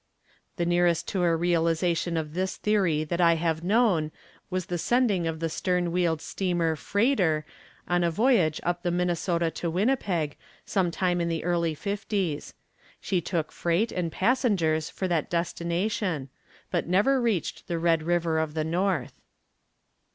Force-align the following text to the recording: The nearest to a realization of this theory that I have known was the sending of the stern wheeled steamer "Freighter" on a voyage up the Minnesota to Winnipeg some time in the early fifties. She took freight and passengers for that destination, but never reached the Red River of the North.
The 0.55 0.65
nearest 0.65 1.07
to 1.09 1.21
a 1.23 1.35
realization 1.35 2.17
of 2.17 2.33
this 2.33 2.57
theory 2.57 3.03
that 3.03 3.21
I 3.21 3.35
have 3.35 3.63
known 3.63 4.11
was 4.49 4.65
the 4.65 4.79
sending 4.79 5.27
of 5.27 5.39
the 5.39 5.47
stern 5.47 5.91
wheeled 5.91 6.23
steamer 6.23 6.75
"Freighter" 6.75 7.45
on 7.87 8.03
a 8.03 8.09
voyage 8.09 8.59
up 8.63 8.81
the 8.81 8.89
Minnesota 8.89 9.51
to 9.51 9.69
Winnipeg 9.69 10.37
some 10.65 10.89
time 10.89 11.21
in 11.21 11.29
the 11.29 11.43
early 11.43 11.75
fifties. 11.75 12.55
She 12.99 13.21
took 13.21 13.51
freight 13.51 13.91
and 13.91 14.11
passengers 14.11 14.89
for 14.89 15.07
that 15.07 15.29
destination, 15.29 16.29
but 16.71 16.87
never 16.87 17.21
reached 17.21 17.67
the 17.67 17.77
Red 17.77 18.01
River 18.01 18.39
of 18.39 18.55
the 18.55 18.63
North. 18.63 19.13